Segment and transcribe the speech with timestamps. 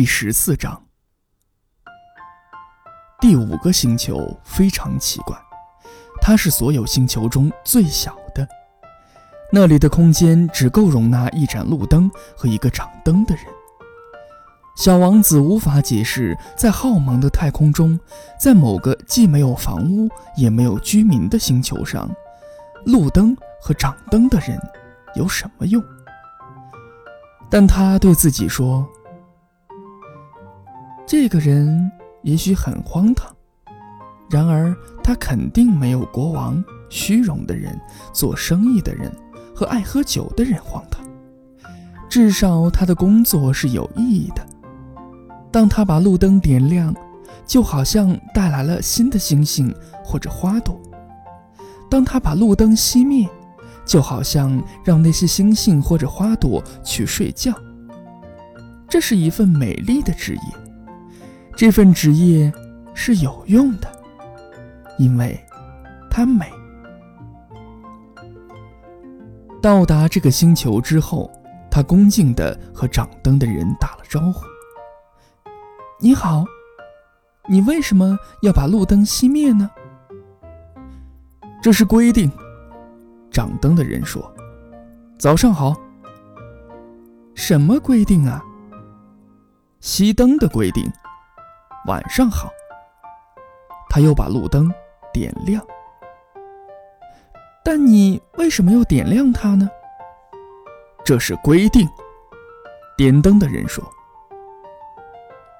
[0.00, 0.82] 第十四章，
[3.20, 5.36] 第五个星球非常奇怪，
[6.22, 8.48] 它是所有星球中最小的，
[9.52, 13.44] 那里的空间只够容纳一盏路灯和一个掌灯的人。
[14.74, 18.00] 小王子无法解释，在浩茫的太空中，
[18.40, 22.10] 在某个既没有房屋也没有居民的星球上，
[22.86, 24.58] 路灯和掌灯的人
[25.14, 25.84] 有什么用？
[27.50, 28.88] 但他对自己说。
[31.10, 31.90] 这个人
[32.22, 33.34] 也许很荒唐，
[34.30, 37.76] 然而他肯定没有国王、虚荣的人、
[38.12, 39.10] 做生意的人
[39.52, 41.04] 和爱喝酒的人荒唐。
[42.08, 44.46] 至少他的工作是有意义的。
[45.50, 46.94] 当他把路灯点亮，
[47.44, 50.80] 就好像带来了新的星星或者花朵；
[51.90, 53.28] 当他把路灯熄灭，
[53.84, 57.52] 就好像让那些星星或者花朵去睡觉。
[58.88, 60.69] 这是一份美丽的职业。
[61.60, 62.50] 这份职业
[62.94, 63.92] 是有用的，
[64.96, 65.38] 因为
[66.10, 66.50] 它美。
[69.60, 71.30] 到达这个星球之后，
[71.70, 74.42] 他恭敬地和掌灯的人打了招呼
[76.00, 76.46] ：“你好，
[77.46, 79.70] 你为什么要把路灯熄灭呢
[81.62, 82.32] ？”“这是规定。”
[83.30, 84.34] 掌灯的人说。
[85.20, 85.76] “早上好。
[87.36, 88.42] ”“什么规定啊
[89.82, 90.90] ？”“熄灯的规定。”
[91.86, 92.50] 晚上好。
[93.88, 94.72] 他又把路灯
[95.12, 95.64] 点亮。
[97.64, 99.68] 但你为什么要点亮它呢？
[101.04, 101.88] 这是规定。
[102.96, 103.82] 点灯的人说：“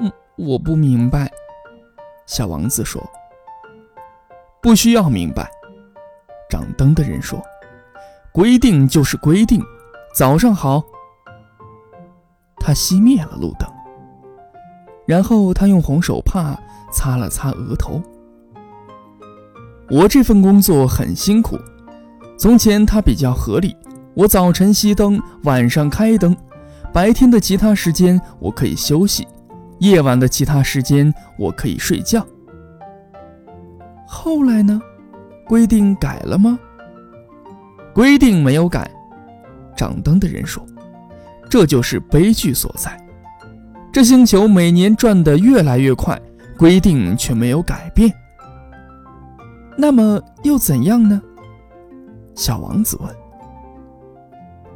[0.00, 1.30] 嗯，我不明白。”
[2.26, 3.02] 小王子说
[4.62, 5.50] ：“不需要明白。”
[6.48, 7.42] 掌灯的人说
[8.32, 9.62] ：“规定就是规定。”
[10.14, 10.82] 早上好。
[12.58, 13.75] 他熄灭了路灯。
[15.06, 16.58] 然后他用红手帕
[16.92, 18.02] 擦了擦额头。
[19.88, 21.58] 我这份工作很辛苦。
[22.38, 23.74] 从前它比较合理，
[24.14, 26.36] 我早晨熄灯，晚上开灯，
[26.92, 29.26] 白天的其他时间我可以休息，
[29.78, 32.26] 夜晚的其他时间我可以睡觉。
[34.06, 34.80] 后来呢？
[35.46, 36.58] 规定改了吗？
[37.94, 38.90] 规定没有改。
[39.76, 40.66] 掌灯的人说
[41.48, 43.00] ：“这就是悲剧所在。”
[43.96, 46.20] 这星球每年转得越来越快，
[46.58, 48.12] 规定却没有改变。
[49.74, 51.18] 那么又怎样呢？
[52.34, 53.08] 小王子问。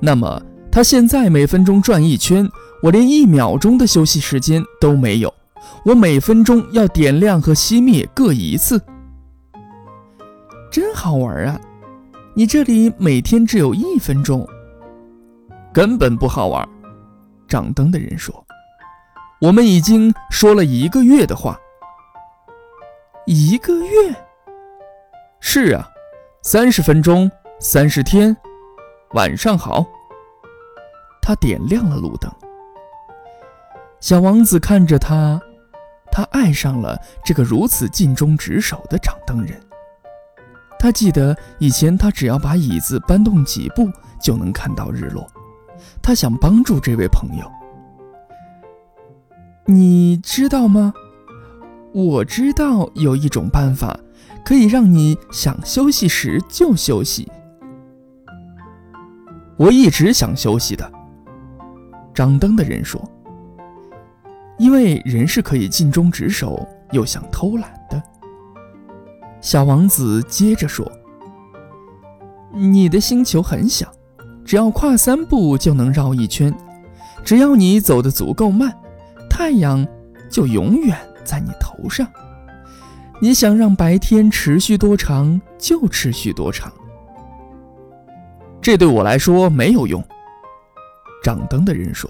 [0.01, 0.43] 那么
[0.73, 2.49] 他现在每分钟转一圈，
[2.83, 5.31] 我连一秒钟的休息时间都没有。
[5.85, 8.81] 我每分钟要点亮和熄灭各一次。
[10.73, 11.61] 真好玩啊！
[12.33, 14.49] 你这里每天只有一分钟，
[15.75, 16.67] 根本不好玩。
[17.47, 18.43] 掌灯的人说。
[19.41, 21.59] 我们已经说了一个月的话。
[23.25, 24.15] 一个月？
[25.41, 25.89] 是啊，
[26.43, 28.37] 三十分钟，三十天。
[29.13, 29.87] 晚上好。
[31.23, 32.31] 他点亮了路灯。
[33.99, 35.41] 小王子看着他，
[36.13, 39.59] 他爱上了这个如此尽忠职守的掌灯人。
[40.79, 43.89] 他记得以前，他只要把椅子搬动几步
[44.21, 45.27] 就能看到日落。
[46.03, 47.51] 他想帮助这位朋友。
[49.71, 50.93] 你知道吗？
[51.93, 53.97] 我知道有一种办法，
[54.45, 57.31] 可以让你想休息时就休息。
[59.57, 60.91] 我一直想休息的。
[62.13, 63.01] 掌灯的人说
[64.59, 68.03] ：“因为人是可以尽忠职守又想偷懒的。”
[69.41, 70.91] 小王子接着说
[72.53, 73.87] ：“你的星球很小，
[74.45, 76.53] 只要跨三步就能绕一圈，
[77.23, 78.77] 只要你走得足够慢。”
[79.41, 79.89] 太阳
[80.29, 80.95] 就永远
[81.25, 82.07] 在你头上。
[83.21, 86.71] 你想让白天持续多长就持续多长。
[88.61, 90.05] 这对我来说没有用。
[91.25, 92.09] 掌灯的人说：“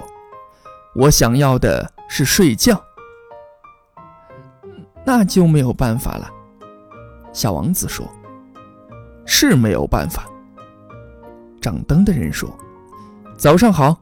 [0.97, 2.83] 我想要的是睡觉。”
[5.07, 6.29] 那就没有办法了。
[7.33, 8.05] 小王子说
[9.25, 10.27] ：“是没有办法。”
[11.63, 12.53] 掌灯的人说
[13.39, 13.97] ：“早上好。”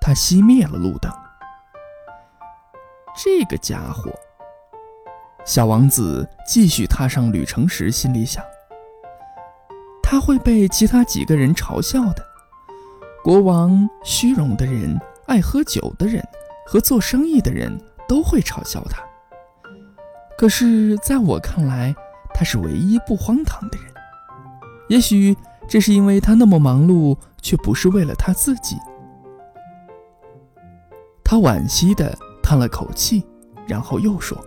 [0.00, 1.23] 他熄灭了路灯。
[3.16, 4.10] 这个家伙，
[5.44, 8.42] 小王子继续踏上旅程时，心里想：
[10.02, 12.26] 他会被其他几个人嘲笑的。
[13.22, 16.22] 国王、虚荣的人、爱喝酒的人
[16.66, 19.00] 和做生意的人都会嘲笑他。
[20.36, 21.94] 可是，在我看来，
[22.34, 23.86] 他是唯一不荒唐的人。
[24.88, 25.36] 也许
[25.68, 28.76] 这是因为他那么忙碌，却不是为了他自己。
[31.22, 33.24] 他惋惜的叹了口气，
[33.66, 34.38] 然后又说：“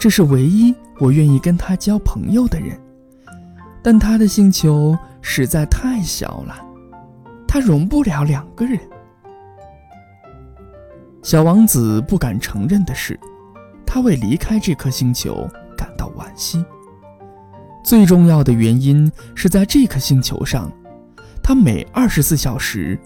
[0.00, 2.76] 这是唯一我愿意跟他交朋友的人，
[3.84, 6.60] 但他的星球实在太小了，
[7.46, 8.76] 他容不了两个人。”
[11.22, 13.18] 小王子不敢承认的是，
[13.86, 16.64] 他为离开这颗星球感到惋惜。
[17.84, 20.68] 最重要的原因是在这颗星球上，
[21.44, 22.98] 他每二十四小时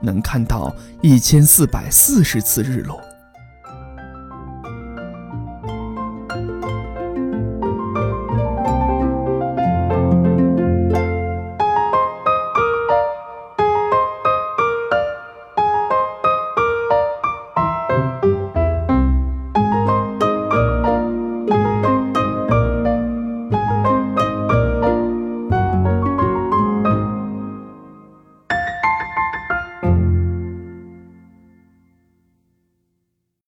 [0.00, 3.07] 能看到一千四百四十次日落。